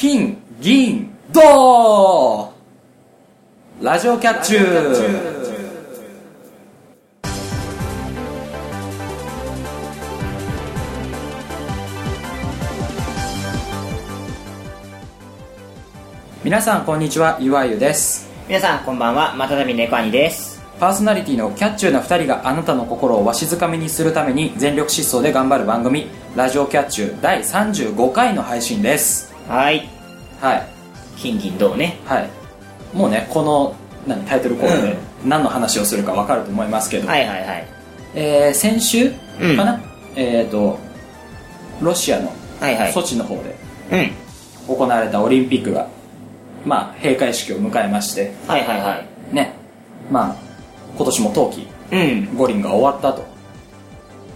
[0.00, 2.50] 金銀銅。
[3.82, 4.56] ラジオキャッチ。
[4.56, 5.40] ュー
[16.42, 17.36] 皆さんこんにちは。
[17.38, 18.26] ゆわゆです。
[18.48, 19.34] 皆さんこんばんは。
[19.36, 20.62] またたび猫兄です。
[20.80, 29.88] パーソナリティのキャッチューな2人があなたの心をわしづかみにするために全力疾走で頑張る番組「ラジオキャッチュー」第35回の配信ですはい。
[30.40, 30.66] はい。
[31.16, 31.98] 金銀銅ね。
[32.06, 32.30] はい。
[32.96, 33.74] もうねこの
[34.06, 37.66] 何タイトルコールで何の話をするか分かると思いますけど、はいはいはい。
[38.14, 39.56] えー先週うん。
[39.56, 39.80] かな、
[40.14, 40.78] えっ、と
[41.80, 42.92] ロシアのはいはい。
[42.92, 43.56] ソチの方で
[44.68, 44.76] うん。
[44.76, 45.88] 行われたオリンピックが
[46.64, 48.32] まあ閉会式を迎えまして。
[48.46, 49.34] はいはいはい。
[49.34, 49.52] ね。
[50.12, 50.36] まあ
[50.96, 52.36] 今年も冬季うん。
[52.36, 53.26] 五輪が終わったと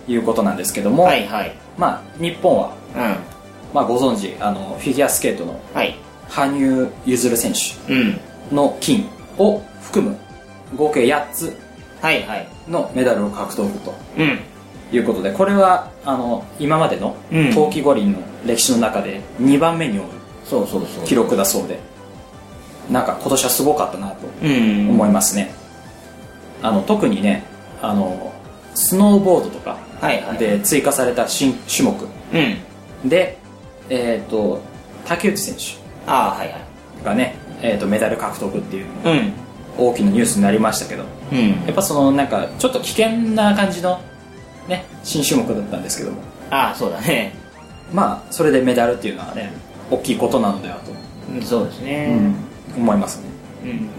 [0.09, 1.55] いうことなんですけども、はいはい。
[1.79, 3.34] まあ日本は、うん
[3.75, 5.95] まあ、ご存知あのフィギュアスケートのはい。
[6.29, 8.21] 羽生結弦選うん。
[8.49, 10.17] 手の金を含む
[10.77, 11.57] 合計8つ
[12.01, 12.49] はいはい。
[12.69, 14.39] のメダルを獲得とうん。
[14.93, 17.53] いうことでこれはあの今までのうん。
[17.53, 20.05] 冬季五輪の歴史の中で2番目に多い
[20.45, 21.05] そうそうそう。
[21.05, 21.79] 記録だそうで
[22.91, 24.91] なんか今年はすごかったなとうん。
[24.91, 25.51] 思いますね、
[26.63, 27.45] あの特にね
[27.83, 28.33] あの
[28.75, 30.39] スノーボードとかはいはい。
[30.39, 31.97] で追加された新種目
[33.03, 33.09] うん。
[33.09, 33.39] で、
[33.91, 34.63] えっと
[35.07, 36.61] 竹内選手ああはいはい。
[37.05, 39.33] がね、えー、とメダル獲得っていううん。
[39.77, 41.51] 大きなニュースになりましたけどうん。
[41.67, 44.01] やっぱそのなんかちょっと危険な感じの
[44.69, 46.23] ね新種目だったんですけども。
[46.51, 47.35] ああそうだね。
[47.93, 49.53] まあそれでメダルっていうのはね
[49.91, 50.93] 大きいことなのではと、
[51.33, 52.17] うんそうですね。
[52.77, 53.29] 思いますね。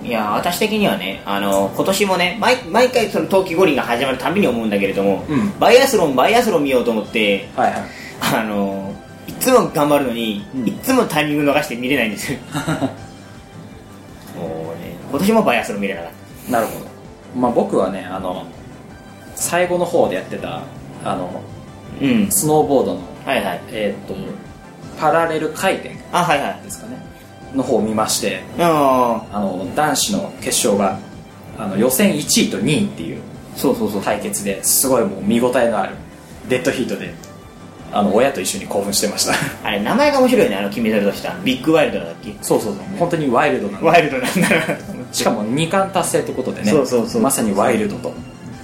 [0.02, 0.08] うん。
[0.08, 5.60] いや私的にはねあの今年もね毎毎回その冬季五輪が始まるたびに思うんだけれども、うん。
[5.60, 7.84] バイアスロンバイアスロン見ようと思ってはいはい。
[8.22, 8.85] あの
[9.28, 10.68] いつも頑張るのに、うん。
[10.68, 12.34] いつもタイミング逃して見れないんです。
[12.34, 12.40] よ
[14.38, 14.96] もうね。
[15.10, 16.12] 今年もバイアスロン見れなかっ
[16.52, 16.86] なるほど。
[17.36, 18.46] まあ僕はねあの
[19.36, 20.62] 最後の方でやってた
[21.04, 21.44] あの
[22.00, 22.32] たうん。
[22.32, 23.62] スノーボードのはいはい。
[23.72, 24.16] えっ、と
[25.00, 26.62] パラレル回転あはいはい。
[26.64, 26.98] ですかね。
[27.54, 31.00] の方を見ましてああの男子の決勝が
[31.58, 33.22] あの予選1位と2位っていう
[33.56, 34.02] そうそうそう。
[34.02, 35.96] 対決ですごいもう見応えのある
[36.50, 37.14] デッドヒートで
[37.92, 39.34] あの親と一緒に興奮してました。
[39.64, 41.34] あれ名前が面白いねあの金メダルとした。
[41.44, 42.34] ビッグワイルドだっけ？
[42.42, 42.84] そうそうそう。
[42.98, 44.56] 本当にワイルドなワイルドなんだな。
[45.12, 46.72] しかも2冠達成ってことでね。
[46.72, 48.14] そうそうそうまさにワイルドと。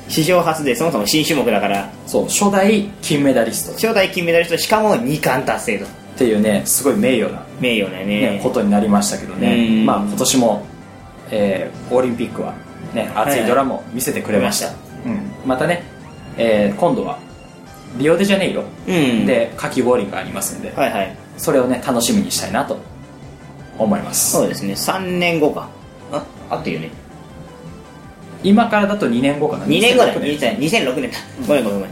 [0.10, 1.90] 史上初でそもそも新種目だから。
[2.06, 3.72] そう初代金メダリスト。
[3.72, 5.86] っ初代金メダリストしかも2冠達成と。
[6.18, 8.22] ていうねすごい名誉な、名誉だよね。
[8.34, 9.56] ねことになりましたけどね。
[9.56, 9.86] うん。
[9.86, 10.66] まあ今年も、
[11.32, 12.54] えーオリンピックは
[12.94, 14.68] ね熱いドラマを見せてくれました,、
[15.06, 15.84] 見まうん、またね、
[16.38, 17.18] えー今度は
[17.98, 19.26] リオデジャネイロうん。
[19.26, 21.16] で夏季五輪がありますんで、はいはい。
[21.38, 22.78] それをね楽しみにしたいなと
[23.78, 24.32] 思います。
[24.32, 24.74] そうですね。
[24.74, 25.70] 3年後か。
[26.12, 26.92] ああっていうね
[28.44, 29.66] 今からだと2年後かな。
[29.66, 30.58] 2年後だ2006年。
[30.58, 31.18] 2006年だ。
[31.48, 31.92] ごめんごめんごめ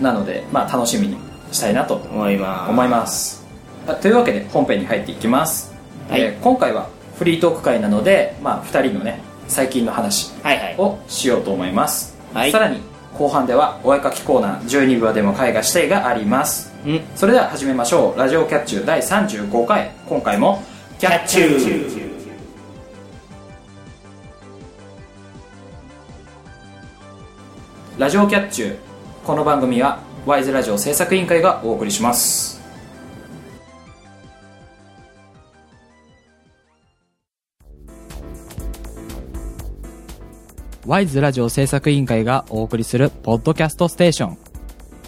[0.00, 1.16] なのでまあ楽しみに
[1.50, 2.70] したいなと思います。
[2.70, 3.44] 思います。
[3.86, 5.74] あというわけで本編に入っていきます、
[6.08, 6.20] はい。
[6.20, 10.32] えー今回はフリートーク会なので、まあ、2人のね最近の話
[10.78, 12.52] をしようと思います、はい。
[12.52, 12.80] さらに
[13.16, 16.72] 後半ではお絵かきコーナー12秒でも絵画したいがあります。
[16.86, 17.00] うん。
[17.14, 18.18] それでは始めましょう。
[18.18, 19.90] ラジオキャッチュー第35回。
[20.08, 20.62] 今回も
[20.98, 22.12] キャッチュー。
[27.98, 28.92] ラジオキャッチュー。
[29.24, 32.61] この番組はワイズラジオ制作委員会がお送りします
[40.84, 44.38] ワイズラジオ制作委員会がお送りするポッドキャストステーション。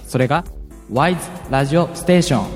[0.07, 0.45] それが
[0.93, 1.21] ワイズ
[1.51, 2.47] ラジオステーション。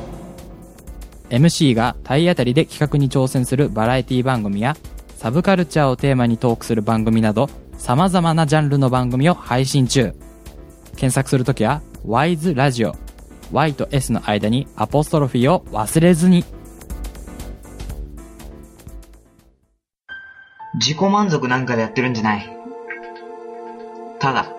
[1.28, 4.76] MC が体当たりで企画に挑戦するバラエティ番組や
[5.16, 10.14] サブカルチャーをテーマにトークする番組など様々なジャンルの番組を配信中。
[10.90, 12.94] 検索するときは WISE ラジオ。
[13.50, 16.44] Y と S の間にアポストロフィーを忘れずに。
[20.74, 22.58] 自己満足なんかでやってるんじゃない。
[24.20, 24.52] ただ、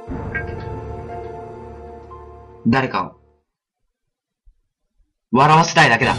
[2.66, 3.20] 誰かを、
[5.32, 6.16] 笑わせたいだけだ。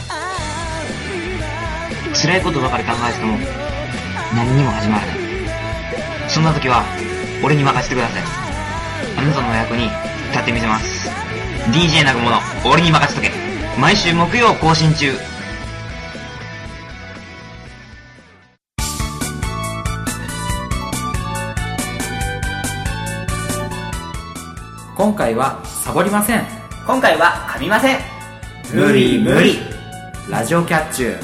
[2.15, 3.39] 辛いことばかり考えてても、
[4.37, 5.17] 何にも始まらない。
[6.29, 6.85] そんな時は、
[7.43, 8.23] 俺に任せてください。
[9.17, 9.85] あなたの役に
[10.29, 11.09] 立ってみせます。
[11.73, 12.37] DJ なぐもの、
[12.71, 13.33] 俺に任せとけ。
[13.81, 15.15] 毎週木曜更新中。
[25.01, 26.45] 今回はサボりません。
[26.87, 27.99] 今回は噛みません。
[28.75, 29.57] 無理無理。
[30.29, 31.23] ラジオキャッチュー。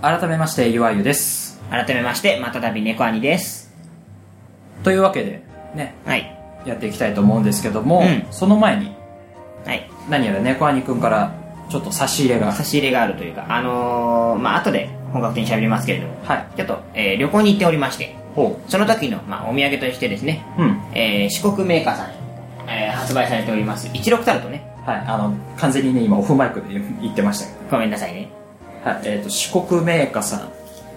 [0.00, 1.60] 改めましてゆわゆです。
[1.70, 3.72] 改めましてまたたび猫兄です。
[4.82, 5.44] というわけで
[5.76, 6.36] ねはい。
[6.66, 8.26] やっていきたいと思うんですけども、うん。
[8.32, 8.92] その前に
[9.64, 9.88] はい。
[10.10, 11.32] 何やら猫兄くんから
[11.70, 12.50] ちょっと差し入れが。
[12.50, 16.14] 差し入れがあるというかあのー、まあ後で本格的に喋りますけれども。
[16.24, 16.46] はい。
[16.56, 18.06] ちょっと、えー旅行に行っておりまして。
[18.06, 18.23] ほ
[18.68, 20.82] その時の、まあ、お土産としてですね、ううん。
[20.94, 22.16] えー四国メーカーさんに、
[22.68, 24.66] えー発売されております16タルトね。
[24.84, 26.68] はいあの完全にね今オフマイクで
[27.00, 28.28] 言ってましたけごめんなさいね。
[28.84, 30.48] ど、はいえー、と四国メーカーさ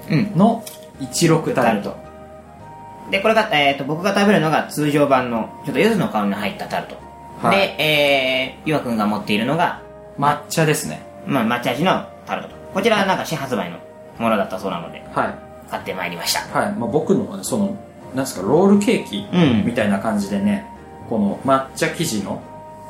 [0.09, 0.19] うん。
[0.19, 0.63] んの
[0.99, 1.95] 16タルト。
[3.11, 6.95] でこれが、えー、と僕が食べるのが通常版のちょっと柚子の香りの入ったタルト、
[7.41, 7.57] はい。
[7.57, 9.81] で、えー、ゆわくんが持っているのが、
[10.17, 11.01] 抹茶ですね。
[11.25, 12.55] まあ、抹茶味のタルトと。
[12.73, 13.77] こちらはなんか新発売の
[14.19, 15.03] ものだったそうなので。
[15.13, 16.41] はい買ってまいりました。
[16.57, 17.77] はい、まあ、僕のその
[18.15, 19.65] なんですかロールケーキうん。
[19.65, 20.65] みたいな感じでね、
[21.09, 22.41] この抹茶生地の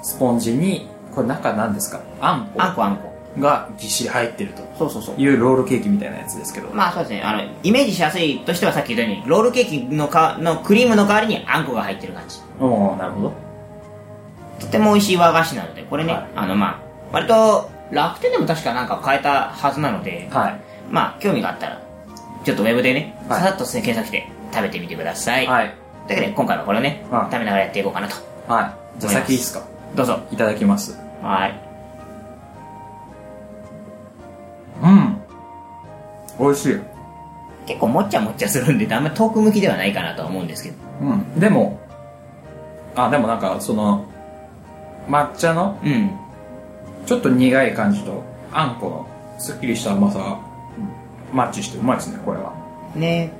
[0.04, 2.02] スポンジにこれ中何ですか？
[2.22, 2.62] あんこ。
[2.62, 2.84] あんこ。
[2.84, 4.64] あんこがぎっしり入ってると。
[4.78, 5.16] そうそうそう。
[5.16, 7.22] いうロールケーキみたいなやつですけど、まあそうですね。
[7.22, 12.40] あのイメージしやすいとしてはさっき言ったようにロールケーキのかのクリームの代わりにあんこが入ってる感じ。
[12.60, 13.34] おおなるほど。
[14.60, 16.28] とても美味しい和菓子なのでこれね、はい。
[16.36, 16.80] あのまあ
[17.12, 20.62] 割と楽天でも確かなんか買えたはずなのではい。
[20.90, 21.82] まあ興味があったら
[22.48, 23.42] ちょっとウェブでね、はい。
[23.42, 25.76] ささっと検索して食べてみてください、はい。
[26.08, 27.26] というわけで今回はこれをね、はい。
[27.26, 28.16] 食べながらやっていこうかなと。
[28.48, 29.02] はい。
[29.02, 29.68] じゃあ先いいですか？
[29.96, 30.22] どうぞ。
[30.32, 30.98] いただきます。
[31.22, 31.60] はい。
[34.82, 35.22] うん。
[36.40, 36.80] 美味しい。
[37.66, 40.76] 結構もっちゃもっちゃするんであんまり遠く向きではないかなとは思うんですけど。
[41.02, 41.38] うん。
[41.42, 41.82] でも
[42.96, 44.06] あでもなんかその
[45.10, 46.12] 抹茶のうん。
[47.06, 48.24] ちょっと苦い感じと
[48.54, 49.06] あんこの
[49.38, 50.47] すっきりした甘さが
[51.34, 52.54] マッチしてうまいですねこれは。
[52.96, 53.32] ね。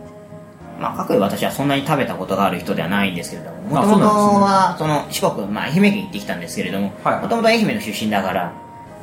[0.80, 7.22] まあ、かくいう私はそんなに食べたことがある人ではないんですけれども、もあともとは、その四国、まあ、愛媛県行ってきたんですけれども、はい。
[7.22, 8.54] もともと愛媛の出身だから、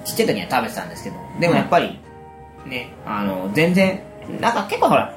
[0.05, 1.99] ちっちゃい時には食べてたんですけど、でもやっぱり、
[2.65, 4.01] ね、あの、全然、
[4.41, 5.13] なんか結構ほら、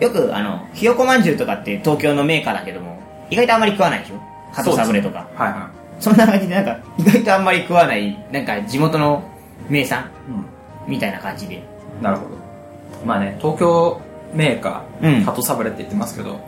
[0.00, 2.98] よく、あの、ひよこまんじゅうとかって東京のメーカーだけども、
[3.28, 4.14] 意外とあんまり食わないでしょ？
[4.52, 5.28] 鳩サブレとか。
[5.34, 5.70] はいは
[6.00, 9.22] そんな感じで、なんか、意外とあんまり食わない、なんか地元の
[9.68, 11.62] 名産い、うん、みたいな感じで。
[12.00, 12.37] なるほど
[13.04, 14.00] まあね東京
[14.34, 15.12] メーカうん。
[15.18, 16.40] ー鳩サブレって言ってますけど、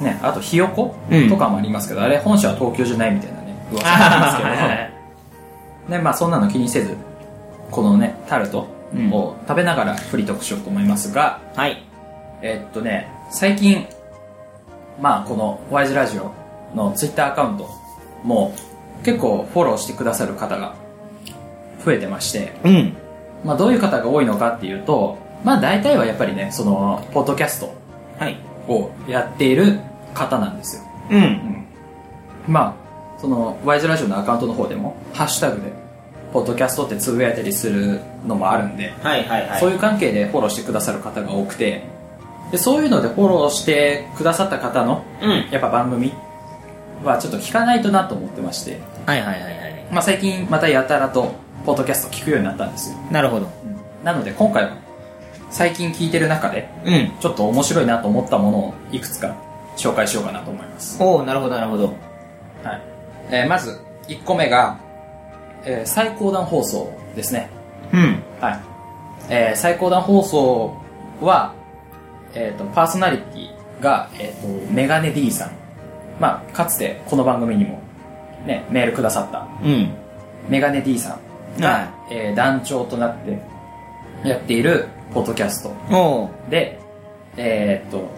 [0.00, 1.28] ねあとひよこうん。
[1.28, 5.98] とかもありますけど、あれ本社は東京じゃないみたいなね噂がありますけど。
[5.98, 6.96] ねまあそんなの気にせず
[7.70, 8.68] このねタルト
[9.12, 11.82] を食べながらフリートークしようと思いますが、はい。
[12.42, 13.86] えっとね最近
[15.00, 16.32] まあこのワイズラジオ
[16.74, 17.68] のツイッターアカウント
[18.22, 18.54] も
[19.02, 20.74] 結構フォローしてくださる方が
[21.84, 22.96] 増えてましてうん。
[23.44, 27.74] まあ、どういう方が多いのかっていうと、まあ、大体はやっぱりね、その、ポッドキャスト
[28.18, 28.38] はい。
[28.68, 29.80] をやっている
[30.14, 30.82] 方なんですよ。
[31.10, 31.64] うん。
[32.46, 32.76] ま
[33.16, 35.72] あ、その、ワイズラジオのアカウントの方でも、ハッシュタグで、
[36.32, 39.60] ポッドキャストってつぶやいたりするのもあるんで、はいはいはい。
[39.60, 41.82] そういう関係でフォローしてくださる方が多くて、
[42.52, 45.48] で、そういうのでフォローしてくださった方の、うん。
[45.50, 46.12] やっぱ番組
[47.04, 49.86] はちょっと聞かないとなと思ってまして、はいはいはいはい。
[49.90, 51.32] まあ、最近またやたらと、
[51.66, 52.98] ポッドキャスト聞くようになったんですよ。
[53.10, 53.46] なるほど。
[54.04, 54.76] なので今回は、
[55.50, 57.12] 最近聞いてる中で、うん。
[57.20, 59.36] ちょっと面白いなと思ったものをいくつか
[59.76, 61.02] 紹介しようかなと思います。
[61.02, 61.86] おおなるほどなるほど。
[62.62, 62.82] はい。
[63.30, 64.78] えーまず、1個目が、
[65.64, 67.50] えー最高段放送ですね。
[67.92, 68.22] うん。
[68.40, 68.60] はい。
[69.28, 70.76] えー最高段放送
[71.20, 71.54] は、
[72.34, 75.50] えっ、と、パーソナリティが、えっ、と、メガネ D さん。
[76.20, 77.80] まあ、かつてこの番組にも、
[78.46, 79.90] ね、メールくださった、うん。
[80.48, 81.18] メガネ D さ
[81.58, 83.49] んが、はいえー団長となって
[84.24, 86.78] やっているポッドキャストで、
[87.36, 88.08] えーっと、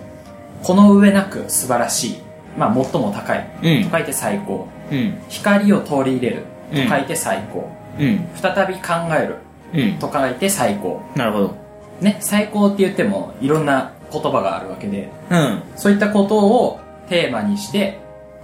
[0.62, 2.18] この上なく素晴らしい、
[2.56, 4.68] まあ最も高い、うんと書いて最高。
[4.90, 5.18] うん。
[5.28, 7.70] 光を取り入れる、うんと書いて最高。
[7.98, 8.28] うん。
[8.34, 9.36] 再び考える、
[9.74, 9.98] うん。
[9.98, 11.02] と書いて最高。
[11.16, 11.54] なるほど。
[12.00, 15.62] ね、最高って言ってもいろんな言葉があるわけで、うん。
[15.76, 17.98] そういったことをテーマにして、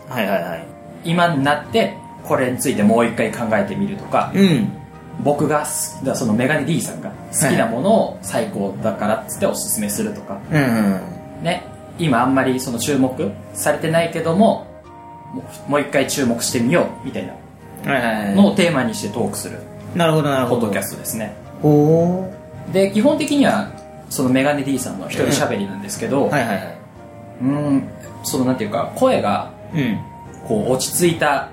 [0.09, 0.67] はいはいはい。
[1.05, 4.73] 今になってこれについてもう一回考えてみるとか、うん。
[5.25, 11.45] 僕が好きだ、そのメガネ D さんが好きなものを最高だからっつっておすすめするとか、うんうん。
[11.45, 11.65] ね、
[11.99, 14.67] 今あんまりその注目されてないけども
[15.67, 17.35] もう一回注目してみようみたいな。
[18.35, 19.61] のをテーマにしてトークする
[19.95, 20.63] なるほどなるほど。
[20.63, 22.35] ポッドキャストですねおお
[22.73, 23.71] で基本的には
[24.11, 26.79] そのメガネ D さんの一人喋りなんですけど、はいはいはい。
[27.43, 27.89] うーん
[28.25, 29.99] そのなんていうか声がうん。
[30.47, 31.51] こう落ち着いた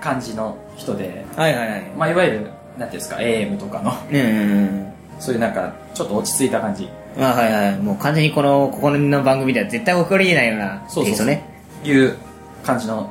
[0.00, 1.82] 感じの人で、はいはいはい。
[1.98, 7.24] まあ、いわゆるなんていうんですか AM とかのうんうんそういうなんかちょっと落ち着いた感じうん。
[7.24, 7.78] あはいはい。
[7.78, 11.42] もう完全にこの、ここの番組では絶対起こり得ないようなそうそうそうテイストね。
[11.84, 12.16] いう
[12.62, 13.10] 感じの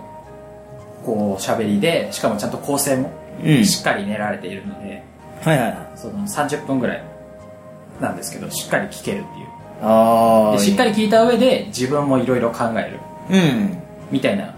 [1.05, 3.11] こう喋りでしかもちゃんと構成も
[3.43, 3.65] うん。
[3.65, 5.03] しっかり練られているので、
[5.41, 5.77] はいはいはい。
[5.95, 7.03] その30分ぐらい
[7.99, 9.47] なんですけどしっかり聞けるっていう
[9.81, 13.77] あでしっかり聞いた上で自分もいろいろ考えるうん。
[14.11, 14.53] みたいな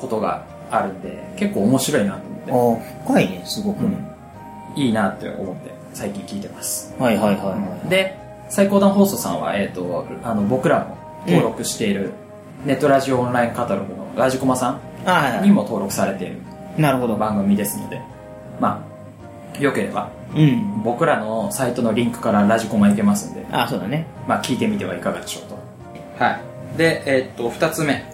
[0.00, 4.07] ことがあるんで結構面白いなと思ってああ、深いね、すごくね。
[4.78, 7.88] いいなって思って最近聞いてますはいはいはいはい。
[7.88, 8.16] で
[8.48, 12.12] 最高段放送さんは、えー、とあの僕らも登録している、
[12.64, 14.80] ネットラジオオンラインカタログのラジコマさ
[15.40, 16.40] んにも登録されている
[16.78, 17.16] なるほど。
[17.16, 18.00] 番組ですので
[18.58, 18.82] ま
[19.54, 20.82] あよければうん。
[20.82, 24.06] 僕らのサイトのリンクからラジコマ行けますんで、ああ、そうだね。
[24.26, 25.58] まあ、聞いてみてはいかがでしょうと
[26.24, 26.40] はい
[26.78, 28.04] でえっ、と2つ目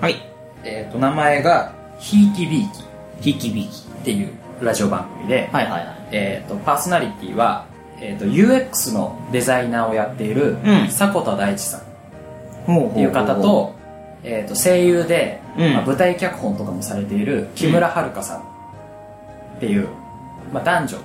[0.00, 0.16] はい。
[0.64, 2.84] えっ、と名前が「ひいきびいき」
[3.20, 3.84] ひきびき。
[4.04, 6.08] っていうラジオ番組で、はいはいはい。
[6.12, 7.66] えー、とパーソナリティは、
[8.00, 11.84] えー、と UX のデザイナーをやっているうん迫田大地さんっ
[12.94, 13.74] ていう方と,、
[14.22, 19.88] えー、と声優で、うんまあ、舞台脚本とかもされている木村遥さんっていう、
[20.52, 20.98] まあ、男女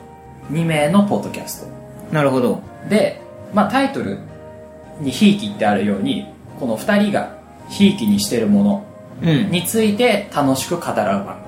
[0.51, 1.67] 2名のポッドキャス
[2.11, 2.55] なるほど。
[2.55, 3.21] トで、
[3.53, 4.17] まあ、タイトル
[4.99, 6.27] に「ひいき」ってあるように
[6.59, 7.37] この2人が
[7.69, 8.83] ひいきにしているもの
[9.21, 9.51] うん。
[9.51, 11.38] について楽しく語らう番組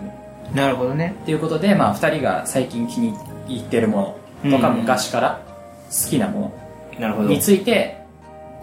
[0.54, 1.16] なるほどね。
[1.24, 3.14] っていうことで、まあ、2人が最近気に
[3.48, 5.42] 入ってるものとか、うん昔から
[5.90, 6.54] 好きなも
[7.00, 7.30] なるほど。
[7.30, 7.98] のについて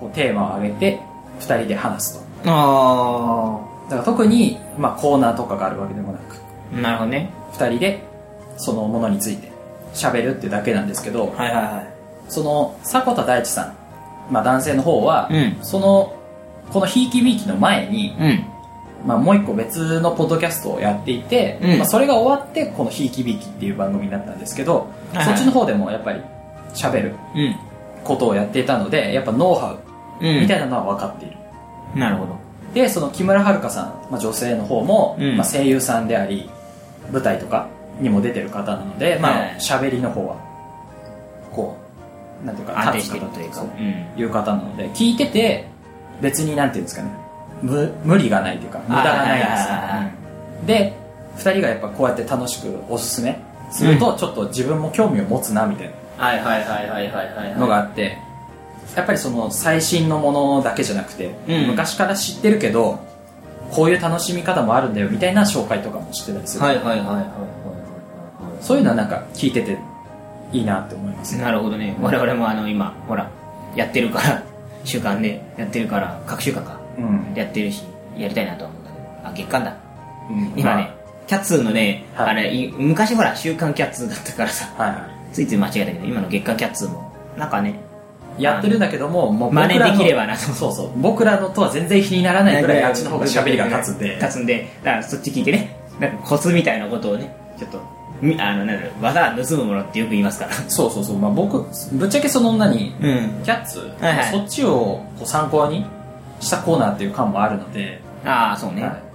[0.01, 1.01] こうテーマを挙げて
[1.41, 6.37] 2人で話すとあだから特に、まあ、コーナーとかがあるわけでもなく
[6.77, 6.81] あ。
[6.81, 7.31] なるほどね。
[7.53, 8.03] 2人で
[8.57, 9.51] そのものについて
[9.95, 11.93] 喋るってだけなんですけどはいはいはい。
[12.29, 13.77] その迫田大地さん、
[14.33, 16.15] まあ、男性の方は、うんその
[16.71, 18.45] このひいきびいきの前に、うん。
[19.07, 26.21] まあ、もう一個別のポッドキャストをやっていて、うんまあ、それが終わってこの「ひいきびいき」っていう番組になったんですけど、はいはいそっちの方でもやっぱり
[26.75, 27.57] 喋るうん。
[28.05, 29.77] ことをやっていたのでやっぱノウハ
[30.21, 30.41] ウうん。
[30.41, 31.37] みたいなのは分かっている、
[31.95, 32.37] なるほど。
[32.75, 36.51] でその木村遥さん、まあ、女性の方も、うんまあ、声優さんであり
[37.13, 37.69] 舞台とか
[38.01, 40.37] にも出てる方なので、まあはい喋りの方は
[41.53, 41.77] こ
[42.43, 43.57] うなんていうか安定してるというか。
[43.57, 44.21] そううん。
[44.21, 45.67] いう方なので聞いてて
[46.21, 47.11] 別になんていうんですかね
[47.63, 50.67] 無無理がないというか無駄がないんです。
[50.67, 50.93] で
[51.37, 57.53] 2人がやっぱこうやって楽しくおすすめするとちょっと自分も興味を持つなみたいはいはいはいはいはいはい。
[57.53, 58.19] なのがあって
[58.97, 61.67] やっぱりその最新のものだけじゃなくて、うん。
[61.69, 62.99] 昔から知ってるけど
[63.71, 67.25] こういう楽しみ方もあるんだよみたいな紹介とかもしてたりする、はいはいはいはいはい
[68.61, 69.79] そういうのはなんか聞いてて
[70.53, 71.43] いいなって思いますね。
[71.43, 71.97] なるほどね。
[72.01, 73.31] 我々もあの今、ほら、
[73.77, 74.43] やってるから、
[74.85, 76.78] 週間でやってるから、各週間か。
[76.99, 77.85] うん、やってるし、
[78.17, 79.29] やりたいなとは思うんだけど。
[79.29, 79.77] あ、月間だ。
[80.31, 80.53] うん。
[80.57, 80.91] 今ね、
[81.27, 82.31] キャッツーのね、はい。
[82.31, 87.81] あれ、い昔ほら、週刊キャッツーだったからさ、ついつい間違えたけど、今の月間キャッツーも、なんかね、
[88.39, 90.41] いやってるんだけどももう真似できればなと。
[90.41, 90.93] そうそう。
[90.97, 94.15] 僕らのとは全然比にならないぐらいあっちの方が喋りが立つんで。
[94.15, 97.81] 立つんで、だからそっち聞いてね、なんかコツみたいなことをね、ちょっと、
[98.23, 100.53] みあの、なんだろう、技は盗むものってよく言いますから。
[100.69, 103.43] そうそうそう、まあ、僕ぶっちゃけその何うん。
[103.45, 103.91] キャッツ、
[104.31, 105.85] そっちをこう参考に
[106.41, 108.83] したコーナーっていう感もあるので、ああ、そうね。
[108.83, 109.09] はい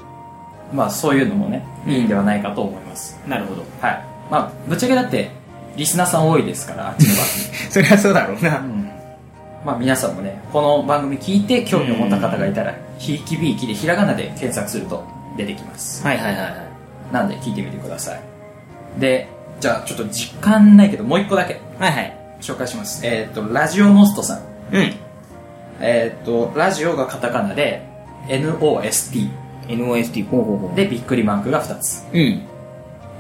[0.74, 3.64] まあそういうのもねいいんではないかと思います、なるほど。
[3.80, 5.30] はいまあぶっちゃけだって
[5.76, 7.26] リスナーさん多いですからあっちの番
[7.70, 8.58] そりゃそうだろうな。
[8.58, 8.90] 組、
[9.66, 15.04] まあ皆さんもねこの番組聞いて興味を持った方がいたら「ひいきびいき」でひらがなで検索すると
[15.38, 16.54] 出てきますはいはいはいはい。
[17.14, 18.20] なんで聞いてみてください
[19.00, 22.18] でじゃあちょっと実感ないけどもう一個だけはいはい。
[22.42, 24.40] 紹介しますえっ、とラジオモストさん
[24.72, 24.94] うん。
[25.80, 27.82] えっ、とラジオがカタカナで
[28.28, 29.30] NOST
[29.68, 30.76] NOST、ほうほうほう。
[30.76, 32.42] でびっくりマークが2つうん。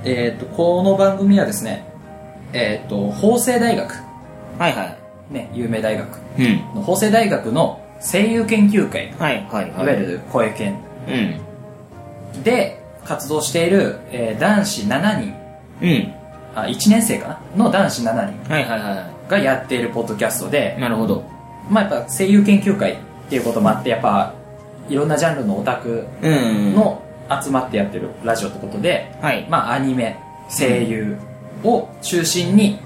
[0.06, 1.86] えっ、とこの番組はですね
[2.54, 3.92] えっ、と法政大学
[4.60, 4.98] はいはい。
[5.34, 6.58] ね有名大学うん。
[6.76, 9.86] の法政大学の声優研究会いはいはいはい。
[9.88, 10.76] わゆる声研
[12.36, 12.44] うん。
[12.44, 15.34] で活動している、えー男子7人
[15.82, 16.14] うん。
[16.56, 17.66] あ1年生かな？
[17.66, 18.12] の男子7
[18.44, 20.82] 人はいはいはいはがやっているポッドキャストでい。
[20.82, 21.24] なるほど。
[21.70, 22.96] まあやっぱ声優研究会っ
[23.30, 24.34] ていうこともあってやっぱ
[24.90, 26.76] いろんなジャンルのオタクうん。
[26.76, 27.02] の
[27.42, 29.48] 集まってやってるラジオってことで、はい。
[29.50, 31.18] まあアニメ声優
[31.64, 32.80] を中心に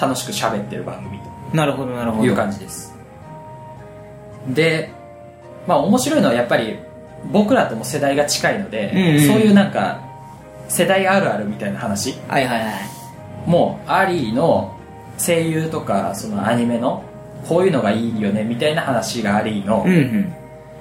[0.00, 1.18] 楽しく喋ってる番組
[1.52, 2.22] なるほどなるほど。
[2.22, 2.94] という感じです
[4.48, 4.90] で
[5.66, 6.78] まあ面白いのはやっぱり
[7.32, 10.00] 僕らとも世代が近いので、うんうんそういうなんか
[10.68, 12.74] 世代あるあるみたいな話はいはいはい。
[13.46, 14.76] もうありの
[15.18, 17.04] 声優とかそのアニメの
[17.48, 20.34] こういうのがいいよねみたいな話がありの、うんうん。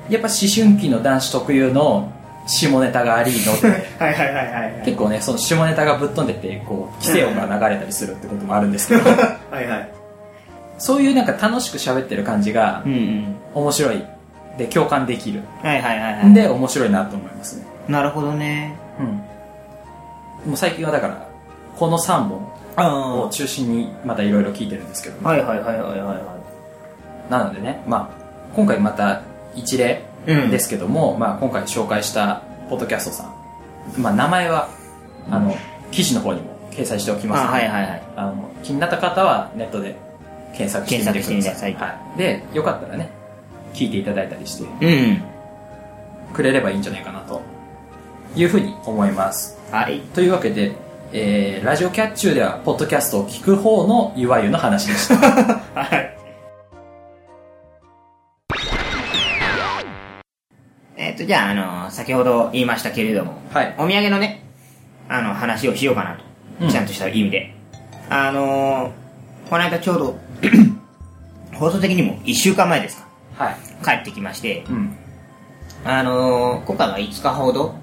[0.09, 2.11] やっぱ思春期の男子特有の
[2.47, 3.69] 下ネタがありので
[3.99, 4.81] はいはいはいはい。
[4.85, 9.01] 結構ねその下ネタがぶっ飛んでてこう規制音が流れたりするってこともあるんですけど
[9.51, 9.89] はいはい。
[10.77, 13.35] そういうなんか楽しく喋ってる感じがうんうん。
[13.53, 14.03] 面白い
[14.57, 16.33] で共感できるはいはいはいはい。
[16.33, 18.75] で面白いなと思いますねなるほどね。
[18.99, 19.21] うん
[20.45, 21.27] もう最近はだから
[21.75, 26.34] この3本あを中心にまたいろいろ聞いてるんですけど、はいはいはいはいはいは
[27.29, 29.21] なのでね、まあ、今回また
[29.55, 33.23] 一例うんですけども、まあ、今回紹介したポッドキャストさ
[33.97, 34.69] ん、まあ、名前は
[35.29, 35.55] あの
[35.91, 37.27] 記事の方にも掲載しておきい。
[37.27, 38.03] ますので、あはいはいはい。
[38.15, 39.95] あの気になった方はネットで
[40.53, 43.09] 検索してみてください検索してみてくださいはい、でよかったらね
[43.73, 45.21] 聞いていただいたりしてうん。
[46.33, 47.41] くれればいいんじゃないかなと
[48.35, 49.99] いうふうに思いますはい。
[50.13, 50.73] というわけで、
[51.13, 55.15] えーラジオキャッチューではポッドキャストを聞く方のゆわゆの話でした
[55.75, 56.14] はい。
[61.15, 61.53] っと、じゃあ、あ
[61.85, 64.43] の、先ほど言いましたけれども、はいお土産のね、
[65.09, 66.23] あの、話をしようかなと。
[66.61, 67.53] うんちゃんとした意味で。
[68.09, 70.19] あのー、この間ちょうど、
[71.53, 73.07] 放送的にも1週間前ですか、
[73.37, 74.95] はい帰ってきまして、うん
[75.83, 77.75] あのー、今回は5日ほど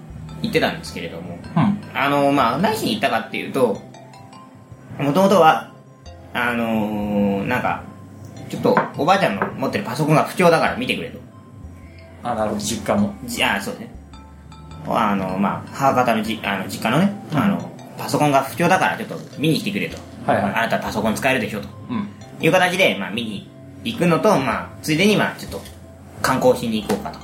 [0.43, 3.81] 行ってたんですけれども、うんあのー、まあ、何しに行ったかっていうと、
[4.99, 5.73] もともとは、
[6.33, 7.83] あのー、なんか、
[8.49, 11.19] ちょっとおばあちゃんの持ってるパソコンが不調だから見てくれと。
[12.23, 13.91] あなるほど実家のじゃあ、そうですね。
[14.87, 17.39] あの、まあ、母方のじあの実家のね、うん。
[17.39, 19.97] あの、パソコンが不調だからちょっと見に来てくれと。
[20.27, 20.55] はいはい。
[20.55, 21.69] あなたパソコン使えるでしょと。
[21.91, 22.09] うん。
[22.41, 23.49] いう形で、まあ、見に
[23.85, 25.61] 行くのと、まあ、ついでに、まあ、ちょっと
[26.21, 27.19] 観光しに行こうかと。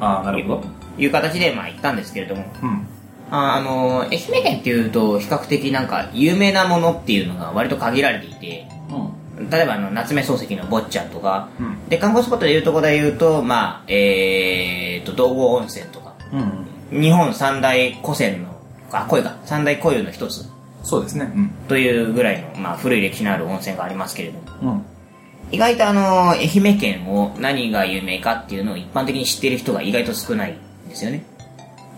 [0.00, 0.64] ああなるほど。
[0.98, 2.86] いう形で、まあ、行ったんですけれども、うん。
[3.30, 9.17] ああの、愛媛県っていうと、比較的なんか、有名なものっていうのが割と限られていて、うん
[9.50, 11.88] 例えばあの、夏目漱石の坊ちゃんとか、うん。
[11.88, 18.48] で、観光スポットでいうところで言うと、まあ、えーと、道後温泉とか、うん日本三大古泉の、
[18.92, 20.46] あ、古湯か、三大古湯の一つ。
[20.82, 21.30] そうですね。
[21.34, 21.50] うん。
[21.68, 24.84] というぐらいの、まあ、古い歴史のある温泉がありますけれども、うん。
[25.50, 31.24] 意外とあの、愛媛県を何が有名かっていうのを一般的に知っている人が意外と少ないんですよね。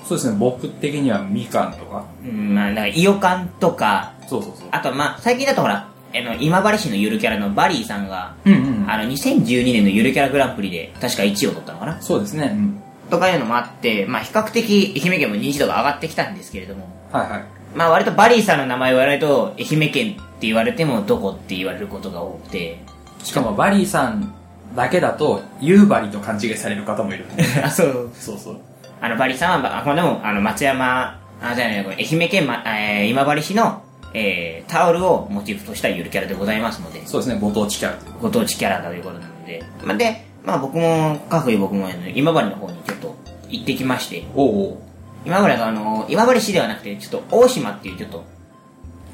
[0.04, 0.36] そうですね。
[0.38, 2.04] 僕的にはみかんとか。
[2.24, 4.68] うん、まあ、だから、伊予館とか、そうそうそう。
[4.72, 12.00] あとまあ、最近だとほら、あの、今治市のゆるキャラのバリーさんが、うんうんあの、2012年のゆるキャラグランプリで、確か1位を取ったのかな。
[12.02, 12.50] そうですね。
[12.52, 12.82] うん。
[13.10, 17.44] とかいうのもあって、まあ、比較的愛媛県も認知度が上がってきたんですけれども、はいはい。
[17.74, 22.78] まあ、割とバリーさんの名前を言われると、愛媛県って言われてもどこって言われることが多くて、
[23.22, 24.34] しかもバリーさん
[24.74, 27.26] だけだと夕張と勘違いされる方もいる。
[27.62, 28.10] あ、そう。
[28.14, 28.60] そうそう。
[29.00, 33.82] あの、バリーさんは、あ、これでも、あの、松山、あ、じゃない、これ愛媛県、ま、えー今治市の、
[34.14, 43.16] えータオルをモチーフとしたゆるキャラでございますので、そうですねご当地キャラご当地キャラだということなので、まあ、で、まあ僕も、各位僕も、あの今治の方にちょっと
[43.48, 44.82] 行ってきまして、おお
[45.24, 48.24] 今治があの、今治市ではなくて、ちょっと大島っていうちょっと、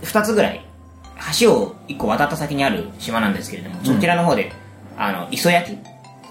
[0.03, 0.65] 二つぐらい、
[1.41, 4.53] 橋を一個渡った先にある島なんですけれども、そちらの方で、
[4.97, 5.79] あの、磯焼き。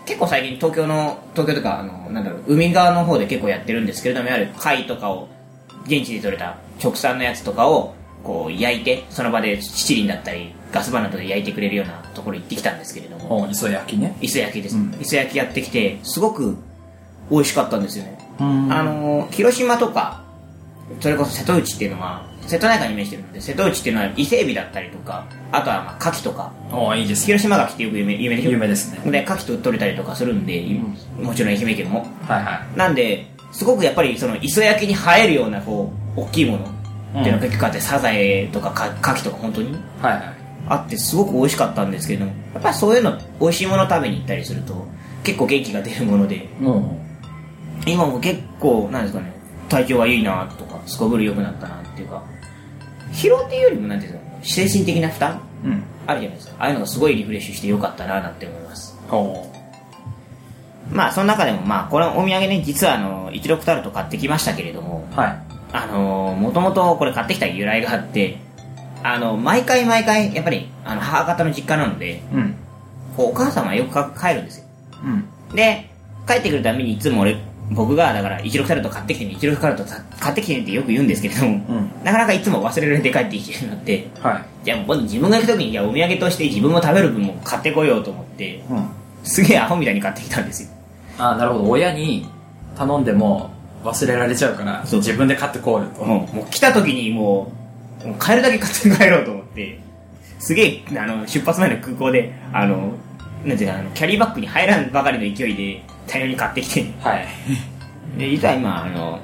[0.05, 5.27] 結構最近東京の、東京とか、あの、なんだろう、海側の方で結構やってるんですけれども、いわゆる貝とかを、
[5.85, 7.94] 現地で採れた直産のやつとかを、
[8.25, 14.17] こう焼いて、その場で七輪だったり、ガスバナなどで焼いてくれるようなところ行ってきたんですけれども、お磯焼きね。
[14.19, 14.75] 磯焼きです。
[14.75, 14.97] うん。
[14.99, 16.57] 磯焼きやってきて、すごく
[17.29, 18.17] 美味しかったんですよね。
[18.39, 18.73] うん。
[18.73, 20.23] あのー広島とか、
[20.99, 26.51] それこそ瀬戸内っていうのは、瀬戸内海に面してるので、瀬戸内っていうのは伊勢海老だったりとか、あとはまあ牡蠣とか、
[26.95, 27.25] いいですね。
[27.27, 29.11] 広島牡蠣ってよく有名有名有名ですね。
[29.11, 30.63] で、牡蠣と取れたりとかするんで、
[31.21, 32.07] もちろん愛媛県も。
[32.27, 32.77] はいはい。
[32.77, 36.65] なんで、すごくやっぱりその磯焼きに映えるような、こう、大きいもの
[37.19, 39.77] っていうのって、サザエとかか牡蠣とか本当に
[40.67, 44.85] あってすごく美味しかったんですけれども、やっぱりそういうの、美味しいもの食べに行ったりすると、
[45.23, 46.99] 結構元気が出るもので、も
[47.85, 49.31] 今も結構、なんですかね、
[49.69, 52.23] 体調がいいなとか、すこぶる良くなったなっていうか、
[53.11, 55.83] 疲労っていうよりも、なんていうんですか、精神的な負担ううん。
[56.07, 56.55] あるじゃないですか。
[56.59, 58.97] ああいうのがすごいリフレッシュして良かったななんて思います。
[60.91, 68.37] まあ、その中でも、まあ、これお土産ね、実はあの、16タルト買ってきましたけれども、はいあのー、もともとこれ買ってきた由来があって、
[69.03, 72.55] あの、毎回毎回、やっぱり、あの、母方の実家なので、うん。
[73.15, 74.65] こうお母様はよくか帰るんですよ。
[75.03, 75.55] うん。
[75.55, 75.89] で、
[76.27, 77.37] 帰ってくるたびにいつも俺、
[77.71, 79.83] 僕が、だから、16タルト買ってきてね、16タルト
[80.19, 81.91] 買ってきてねってよく言うんですけれども、うん。
[82.03, 84.65] なかなかいつも忘れられて帰ってきてしまって、はい。
[84.65, 88.89] じゃあもう今度自分が行くときに、じゃあお土産として自分も食べる分も買ってこようと思って、うん。
[89.23, 90.69] すげえアホみたいに買ってきたんですよ。
[91.17, 91.69] ああなるほど。
[91.69, 92.27] 親に
[92.75, 93.51] 頼んでも
[93.85, 96.03] 忘れられちゃうから自分で買ってこうよと。
[96.03, 97.51] もう、もう来た時にも
[98.03, 99.79] う、もう買えるだけ買って帰ろうと思って、
[100.39, 102.93] すげえ、あの、出発前の空港で、あの、
[103.45, 107.27] なんていうか、あの、キャリーバッグに入らんばかりの勢いで大量に買ってきて、はい。
[108.17, 109.19] で、実は今、あの、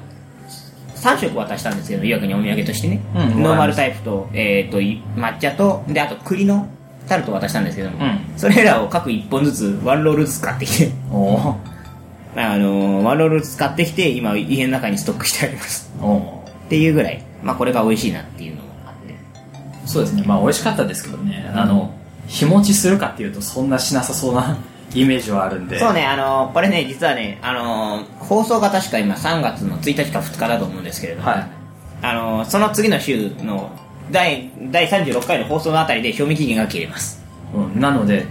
[0.96, 6.68] 3食渡したんですけど、岩国にお土産としてね、うんノーマルタイプと、えっ、と、い抹茶と、で、あと栗の
[7.08, 8.20] タルトを渡したんですけども、うん。
[8.36, 11.56] それらを各1本ずつ、ワンロールずつ買ってきて、おお
[12.36, 15.90] あの、ワンロールずつ買ってきて、今、家の中にストックしてあります。
[16.00, 19.14] おっていうぐらい、まあこれが美味しいなっていうのもあって。
[19.86, 20.22] そうですね。
[20.26, 21.94] まあ美味しかったですけどね、あの
[22.26, 24.56] 日持ちするかっていうとそんなしなさそうな
[24.94, 25.78] イメージはあるんで。
[25.78, 31.46] そうね、あのこれね、実はね、あの放送が確か今3月の1日か2日だと思うんですけれども、はい。
[32.00, 33.70] あのその次の週の
[34.10, 37.22] 第第36回の放送のあたりで賞味期限が切れます。
[37.54, 38.26] うん、なので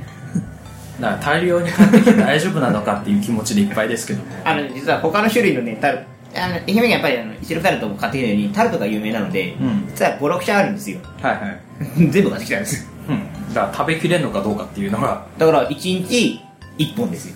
[1.01, 4.25] だから大量に買ってきて大丈夫なのかっていう気持ちでいっぱいですけども。
[4.45, 5.99] あの、実は他の種類のね、タル
[6.35, 9.85] あの、愛媛県やっぱりあの、シルタルトも買ってきたように、タルトが有名なので、うん。
[9.87, 10.99] 実は5、6社あるんですよ。
[11.21, 12.87] はいはい、 全部買ってきたんです。
[13.09, 15.25] うん、だから食べきれるのかどうかっていうのが。
[15.37, 15.75] だから、1
[16.07, 16.39] 日
[16.77, 17.35] 1本ですよ。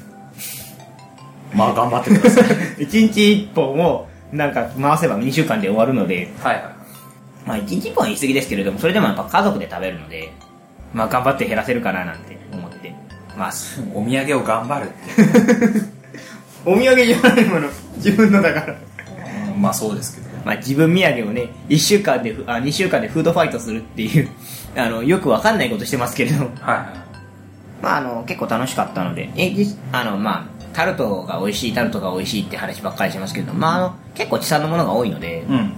[1.53, 2.43] まあ頑張ってください。
[2.85, 3.19] 1日
[3.51, 6.63] 1本を、なんか回せば2週間で終わるので、はいはい。
[7.45, 10.31] まあ1日1本は言い過ぎですけれども、それでもやっぱ家族で食べるので、
[10.93, 12.34] まあ頑張って減らせるかななんて
[13.37, 13.81] ます。
[13.93, 15.95] お土産を頑張るって、
[16.65, 18.73] お土産じゃないもの、自分のだから。
[18.73, 18.75] う
[19.57, 20.27] んまあそうですけど。
[20.45, 24.29] まあ自分土産をね、1週間でふ、あ、2週間でフードファイトするっていう、
[24.75, 26.43] あの、よくわかんないことしてますけれど。
[26.43, 26.87] も、はいはい。
[27.81, 35.73] まああの、結構楽しかったので、え、じあの、まあ、タルトが美味しい、タルトが美味しいって話ばっかりしますけれども、まああの、結構地産のものが多いので、うん。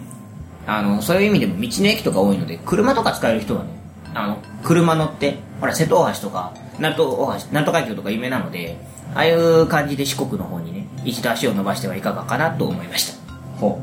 [0.65, 3.69] あの、そういう意味でも道の駅とか多いので、車とか使える人はね、
[4.13, 8.77] あの、車乗って、ほら、瀬戸大橋とか、鳴門大橋、鳴門海峡とか有名なので、
[9.15, 13.17] ああいう感じで四国の方にね、一度足を伸ばしてはいかがかなと思いました。
[13.59, 13.81] ほ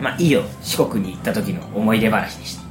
[0.00, 2.62] まあ、以上、四国に行った時の思い出話でした。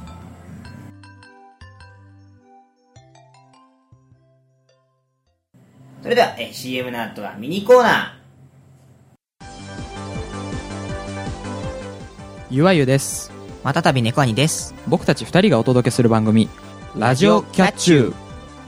[6.02, 8.18] それでは、え CM の後はミニコーナ
[12.50, 14.74] ゆわゆですまたたび猫兄です。
[14.88, 16.48] 僕たち二人がお届けする番組
[16.96, 18.21] ラジオキャッチュー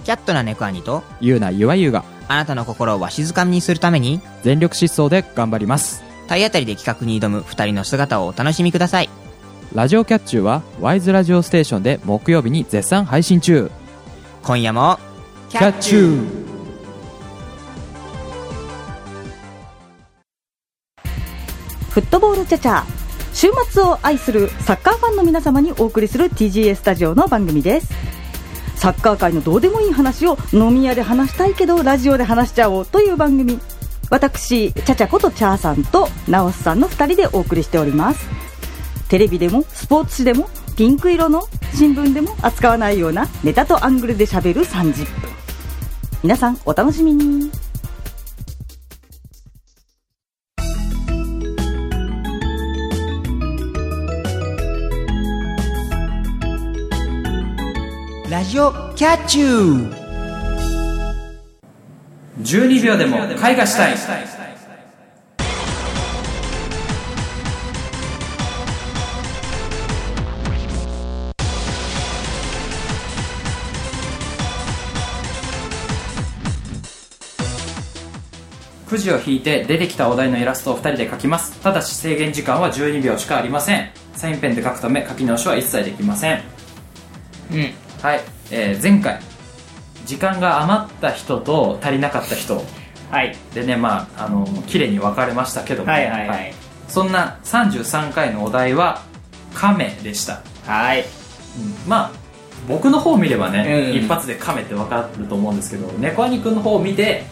[0.04, 2.04] キャットな猫兄と、ゆうなゆわゆが。
[2.28, 6.04] あなたの心をわしづかみにするために、全力疾走で頑張ります。
[6.28, 9.10] 体当たりで企画に挑む二人の姿をお楽しみください。
[9.74, 13.70] ラジオキャッチューはワイズラジオステーションで木曜日に絶賛配信中。
[14.42, 14.98] 今夜も、
[15.48, 16.44] キャッチュー。
[21.90, 23.04] フットボールチャチャ。
[23.34, 27.92] 週末を愛するサッカーファンの皆様にお送りする TGA スタジオの番組です
[28.84, 33.58] サッカー界のどうでもいい話を飲み屋で話したいけどラジオで話しちゃおうという番組。
[34.10, 38.28] 私チャチャことチャーさんとナオスさんの2人でお送りしております。
[39.08, 45.30] テレビでもスポーツ紙でもピンク色の新聞でも扱わないようなネタとアングルでしゃべる30分。
[46.22, 47.63] 皆さんお楽しみに。
[58.44, 59.94] ラジオキャッチュー。
[62.42, 63.96] 12秒でも絵画したい。
[78.86, 81.58] くじを引いて出てきたお題のイラストを2人で描きます。
[81.62, 83.88] ただし制限時間は12秒しかありません。
[84.12, 86.42] サインペンで書くため書き直しは一切できません。
[87.50, 87.72] うん。
[88.02, 89.20] はい、えー前回
[90.06, 92.62] 時間が余った人と足りなかった人。
[93.10, 93.36] はい。
[93.54, 96.54] でねまああの綺麗に分かれましたけども、はいはいはい。
[96.88, 99.02] そんな33回のお題は
[99.54, 101.04] 亀でした、はい。
[101.86, 102.12] まあ
[102.68, 104.04] 僕の方を見ればね、うん。
[104.04, 107.24] 一発で亀って分かると思うんですけど猫兄くんの方を見て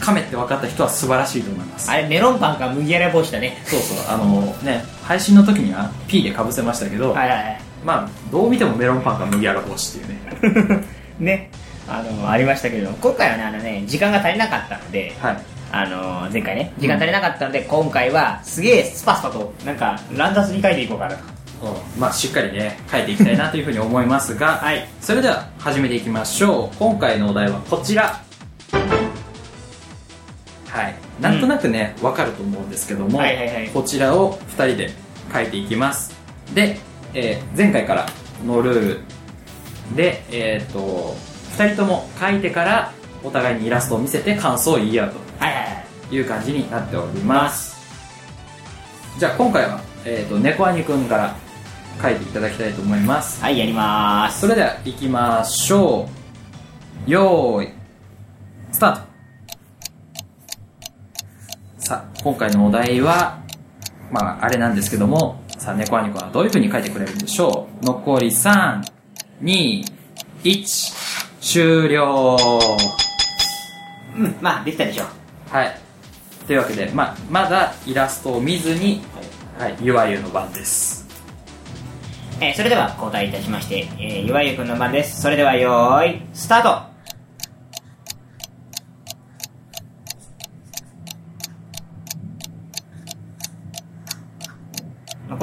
[0.00, 1.90] 亀って分かった人は素晴らしいと思います。
[1.90, 3.62] あれ、メロンパンか麦わら帽子だね。
[3.66, 3.98] そうそう。
[4.08, 10.68] あのね配信の時には P でかぶせましたけど、はいはいまあどう見てもメロンパンか麦わら帽子っていうね。
[10.68, 10.80] は
[11.20, 11.24] い。
[11.24, 11.50] ね。
[11.88, 15.42] あの、ありましたけど、今回はね、あのね、時間が足りなかったので、はい。
[15.70, 21.38] あの、前回ね、時間足りなかったので、今回は、すげえスパスパと、なんか、乱雑に書いていこうかなと。
[21.98, 24.86] まあしっかりね書いていきたいなというふうに思いますが、 はい。
[25.00, 26.76] それでは始めていきましょう。
[26.78, 28.20] 今回のお題はこちら。
[30.68, 30.94] はい。
[31.20, 33.68] なんとなくね、わかると思うんですけども、はいはいはい。
[33.74, 34.92] こちらを2人で
[35.32, 36.14] 書いていきます。
[36.54, 36.78] で、
[37.18, 38.06] えー前回から
[38.46, 41.16] のルールでえっ、と
[41.56, 42.92] 2人とも書いてから
[43.24, 45.12] お互いにイラストを見せて感想を言い合う。
[45.12, 45.28] と。
[46.10, 47.76] いう感じになっております。
[49.18, 51.36] じゃあ今回は、えー、と猫兄くんから
[52.00, 53.42] 書いていただきたいと思います。
[53.42, 54.40] はい、やりまーす。
[54.40, 56.08] それでは行きましょ
[57.06, 57.10] う。
[57.10, 57.72] よーい
[58.72, 59.08] スタート。
[61.78, 63.42] さあ今回のお題は
[64.10, 65.37] まああれなんですけども
[65.68, 67.84] さあ猫兄くんはどういうふうに書いてくれるんでしょう？
[67.84, 69.84] 残り321
[71.42, 72.56] 終了
[74.16, 75.06] うん、まあ、できたでしょう。
[75.50, 75.78] はい。
[76.46, 79.02] というわけで、まあ、まだイラストを見ずに、
[79.58, 81.06] はい、ゆわゆの番です。
[82.40, 85.20] えーそれでは交代いたしまして、えー、岩井くんの番です。
[85.20, 86.87] それではよーい、スタート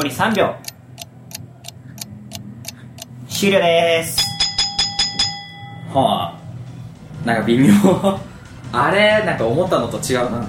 [0.05, 0.55] り3秒。
[3.27, 4.17] 終了です。
[5.93, 7.27] はあ。
[7.27, 7.73] なんか微妙。
[8.71, 10.47] あれなんか思ったのと違うな。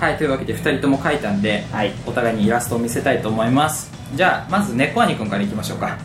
[0.00, 1.92] はいというわけで2人とも書いたんで、はい。
[2.06, 3.90] お互いにイラストを見せたいと思います。
[4.14, 5.96] じゃあまず猫兄くんからいきましょうか。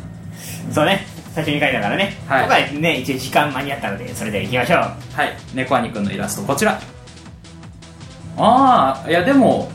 [0.71, 2.17] そうね、最初に書いたからね。
[2.27, 2.45] はい。
[2.45, 4.79] 今回ね、一応時間間に合ったので、それで行きましょう。
[4.79, 4.87] は
[5.25, 5.33] い。
[5.53, 6.79] 猫兄くんのイラストこちら。
[8.37, 9.69] ああいやでも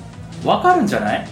[0.44, 1.26] わかるんじゃない？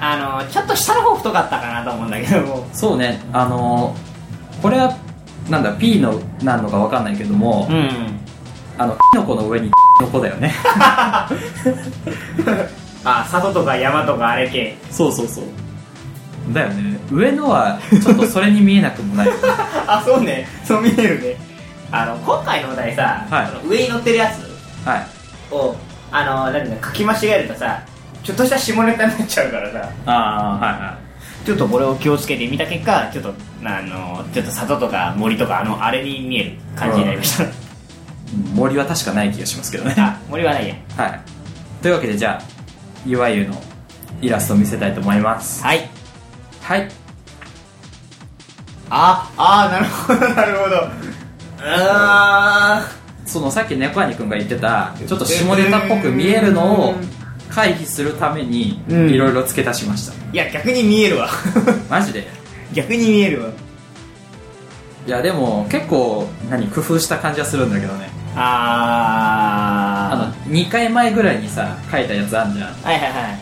[0.00, 2.66] あの、ちょっと下の方太かったかなと思うんだけども。
[2.72, 4.08] そうねあのー
[4.62, 4.92] これは
[5.48, 7.88] なんだ P のなんのかわかんないけども、うん。
[8.76, 9.70] あのキノコの上に
[10.02, 10.52] の子だよね
[13.04, 14.76] あ、里とか山とかあれ系。
[14.90, 15.44] そうそうそう
[16.52, 19.28] だよね上のはちょっとそれに見えなくもない
[19.86, 20.48] あ、そうね。
[20.64, 21.36] そう見えるね。
[21.90, 24.40] あの、今回のお題さ、はい上に乗ってるやつ
[24.88, 25.06] はい
[25.54, 25.74] を、
[26.10, 27.80] あの、なんていうの、書き間違えるとさ、
[28.22, 31.08] ちょっとした下ネタになっちゃうからさ、ああはいはい
[31.46, 33.32] ちょっとこれを気をつけてみた結果、ちょっと、
[33.64, 37.68] あの、ちょっと里とか森とか、あの、あれに見える感じになりました。
[38.54, 40.74] 森は確かない気がしますけどねあ、森はないや。
[40.96, 41.20] はい
[41.82, 43.62] というわけでじゃあいわゆるの
[44.20, 45.88] イラストを見せたいと思いますはい。
[46.60, 46.88] はい
[48.90, 50.76] あ、あー、なるほど、なるほど。
[51.60, 52.88] あ
[53.26, 56.94] そのさっき猫兄くんが言ってたちょっと下ネタっぽく見えるのを
[57.50, 60.34] 回避するためにうんいろいろ付け足しました、ー。
[60.34, 61.28] いや、逆に見えるわ。
[61.90, 62.26] マジで？
[62.74, 63.48] 逆に見えるわ。
[65.06, 72.84] いやでも結構何工夫した感じはするんだけどねああの2回前ぐらいにさ書いたやつあんじゃんー。
[72.86, 73.38] はいはいはい。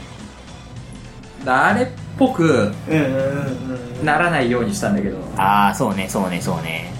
[1.45, 1.87] だあれっ
[2.19, 2.45] ぽく
[2.89, 4.07] うんうんうんうん。
[4.07, 6.93] ならないようにしたんだけどあー、そうね、そうね、そうね。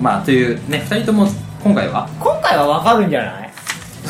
[0.00, 1.26] まあというね2人とも
[1.64, 2.08] 今回は？
[2.20, 3.39] 今回はわかるんじゃない？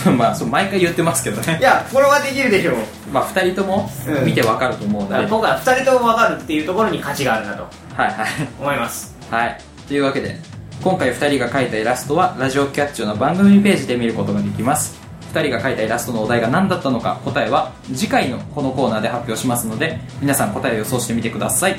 [0.16, 1.58] まあそう毎回言ってますけどね。
[1.60, 2.74] いや、これはできるでしょう。
[3.12, 4.24] まあ2人ともうん。
[4.24, 8.14] 見てわかると思うので、はい今回は2人ともわかるっていうところに価値があるなとはい
[8.60, 9.14] 思います。
[9.30, 9.58] はい。
[9.88, 10.38] というわけで
[10.82, 14.98] 今回2人が描いたイラストはラジオキャッチョの番組ページで見ることができます。
[15.34, 21.78] 2人が描いたイラストのお題が何だったのか答えは次回のこのコーナーで発表しますので皆さん答えを予想してみてください。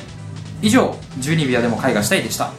[0.62, 2.52] 以上12秒でも絵画したいでした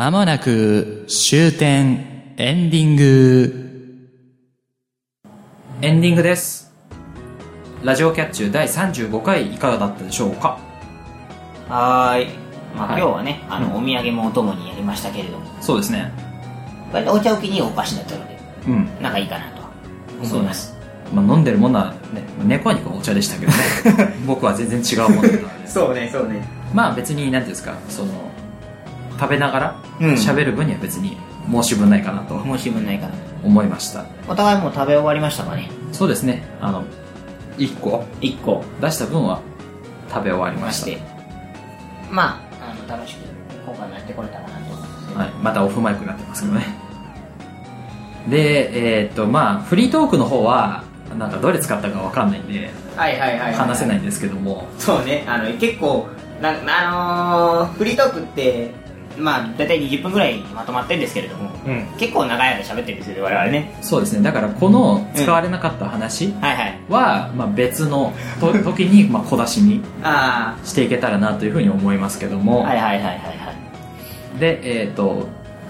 [0.00, 3.54] まもなく終点エンディング。
[5.82, 6.72] エンディングです。
[7.84, 10.58] ラジオキャッチュ第35回いかがだったでしょうか？
[11.68, 12.28] はーい。
[12.74, 13.02] まあ、はい。
[13.02, 13.82] 今日はね、あの、うん。
[13.82, 16.10] お土産もお供にやりましたけれども、そうですね。
[16.94, 19.02] 割とお茶置きにお菓子だったので、うん。
[19.02, 19.60] なんかいいかなと
[20.22, 20.74] 思います。
[21.12, 24.14] まあ、飲んでるものはね猫はにお茶でしたけどね。
[24.26, 25.28] 僕は全然違うものだ
[25.66, 26.42] そうね、そうね。
[26.72, 28.30] まあ別に何ていうんですかその
[29.20, 31.16] 食べながらうん喋る分には別に
[31.50, 33.14] 申し分ないかなと申し分ないかな。
[33.44, 35.70] 思いましたお互いもう食べ終わりましたかね？
[35.92, 36.84] そうですねあの
[37.58, 39.40] 1個 ?1 個出した分は
[40.10, 40.98] 食べ終わりまして。
[42.10, 43.20] まあ、あの、楽しく
[43.64, 45.14] 今回もやってこれたかなと思います。
[45.18, 46.66] はい、またオフマイクになってますけどね
[48.28, 50.84] でえーっとまあフリートークの方は
[51.18, 53.54] なんかどれ使ったかわかんないんではいはいはい、はい。
[53.54, 56.08] 話せないんですけどもそうね、あの、結構、
[56.42, 58.72] なあのーフリートークって、
[59.20, 61.50] まあ、大体20分ぐらいにまとまってるんですけれども、
[61.98, 63.78] 結構長い間喋ってるんですよ、我々ね。
[63.82, 64.22] そうですね。
[64.22, 66.34] だからこの使われなかった話
[66.88, 73.52] はまあ、別のと時にまあ小出しにあしていけたらなというふうに思いますけども、あ、はいはいはいはいは
[74.36, 74.38] い。
[74.38, 75.28] でえーっと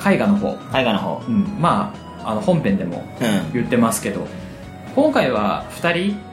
[0.09, 1.23] 絵画の方、絵画の方。
[1.29, 3.53] うん、まああの本編でもうん。
[3.53, 4.27] 言ってますけど
[4.95, 6.31] 今回は2人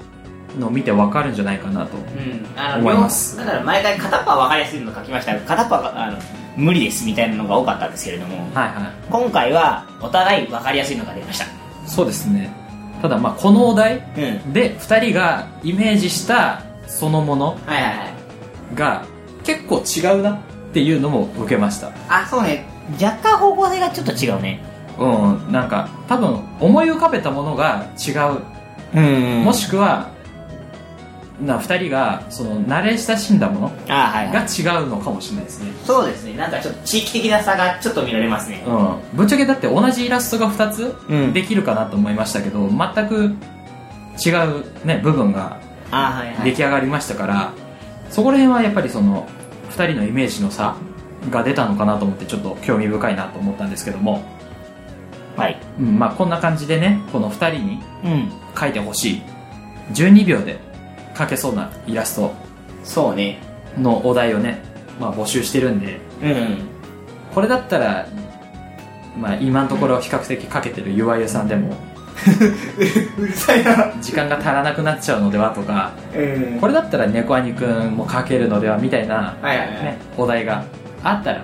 [0.59, 1.97] の見てわかるんじゃないかなと
[2.79, 3.37] 思います。
[3.37, 5.35] だから毎回片っぽは分かりやすいの書きました。
[5.35, 6.17] が片っぽはあの
[6.57, 9.09] 無理ですみたいなのが多かったんですけれどもはいはい。
[9.09, 11.45] 今回はお互い分かりやすいのが出ました。
[11.85, 12.51] そうですね。
[13.01, 14.53] ただまあこのお題うん。
[14.53, 17.59] で2人がイメージしたそのもの
[18.75, 19.05] が
[19.43, 20.39] 結構違うなっ
[20.73, 21.91] ていうのも受けました。
[22.09, 22.65] あそうね。
[23.01, 24.63] 若干方向性がちょっと違うね。
[24.97, 28.41] うんなんか多分思い浮かべたものが違う、
[28.95, 29.43] うん。
[29.43, 30.09] もしくは
[31.41, 34.49] な2人がその慣れ親しんだものあはいがはい。
[34.49, 35.71] 違うのかもしれないですね。
[35.85, 36.33] そうですね。
[36.35, 38.63] なんかちょっと地域的な差がちょっと見られますね。
[38.65, 38.99] うん。
[39.13, 41.33] ぶっちゃけだって同じイラストが2つうん。
[41.33, 43.35] できるかなと思いましたけど、全く
[44.25, 45.59] 違う、ね、部分が
[46.43, 47.51] 出来上がりましたから、
[48.09, 49.27] そこら辺はやっぱりその
[49.71, 50.75] 2人のイメージの差
[51.29, 54.23] が出たのかなと思ってちょっと興味深いなと思ったんですけども。
[55.35, 55.61] はい。
[55.79, 58.31] うんまあ、こんな感じでねこの2人にうん。
[58.55, 59.21] 描いてほしい。
[59.93, 60.59] 12秒で
[61.17, 62.33] 描けそうなイラスト
[62.83, 63.39] そうね。
[63.77, 64.61] のお題をね、
[64.99, 66.57] まあ、募集してるんでうん
[67.33, 68.07] これだったら、
[69.19, 71.75] まあ、今のところ比較的描けてるゆわゆさんでも
[73.19, 73.93] うるさいな。
[74.01, 76.59] 時間が足らなくなっちゃうのではとかうん。
[76.59, 79.83] これだったら猫兄くんも描けるのではみたいな、はいはいはい。
[79.83, 80.63] ね、お題が
[81.03, 81.43] あったら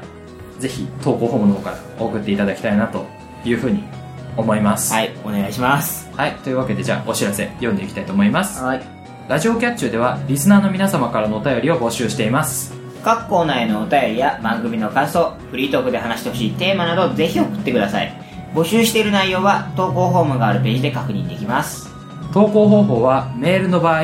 [0.59, 3.05] ぜひ投稿フォームの方から送っていただきたいなと
[3.45, 3.83] いうふうに
[4.35, 4.93] 思います。
[4.93, 6.09] はいお願いします。
[6.15, 8.63] はい、というわけでじゃあお知らせ読んでいきたいと思います。
[8.63, 8.92] はい
[9.29, 12.73] ラジオキャッチューではリスナーの皆様からのお便りを募集しています。
[13.05, 18.13] 各コーナーへのお便りや番組の感想フリートークで話してほしいテーマなどぜひ送ってください。
[18.53, 21.89] 募集している内容は投稿フォームがあるページで確認できます。
[22.33, 24.03] 投稿方法はメールの場合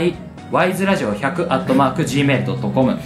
[0.51, 2.97] wiseradio100-gmail.com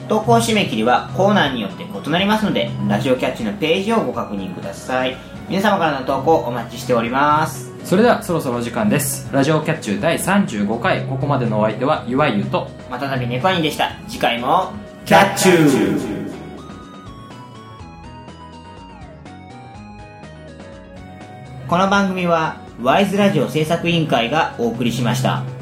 [0.08, 5.16] 投稿締め切りはコーナーによって異なりますのでラジオキャッチのページをご確認ください。
[5.48, 7.72] 皆様からの投稿お待ちしております。
[7.84, 9.28] それではそろそろお時間です。
[9.32, 13.92] ラジオキャッチュー第35回ここまでのお相手はゆわゆとまたたびネコアニでした。
[14.08, 14.72] 次回も
[15.04, 16.04] キャッチュー
[21.68, 25.53] この番組はワイズラジオ制作委員会がお送りしました。